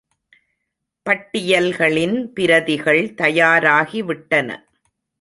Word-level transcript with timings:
பட்டியல்களின் 1.05 2.33
பிரதிகள் 2.33 3.13
தயாராகி 3.13 4.01
விட்டன. 4.01 4.49